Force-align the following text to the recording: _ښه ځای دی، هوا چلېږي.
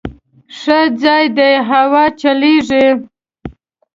_ښه 0.57 0.79
ځای 1.01 1.25
دی، 1.37 1.53
هوا 1.69 2.03
چلېږي. 2.19 2.87